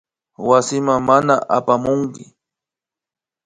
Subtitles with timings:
[0.47, 2.23] Wasiman mana apamukmi